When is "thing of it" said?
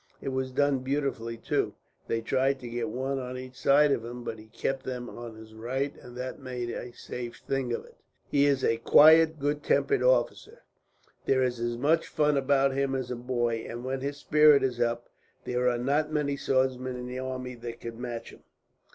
7.47-7.97